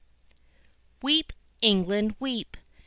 Weep, 1.03 1.31
England, 1.61 2.15
weep! 2.19 2.57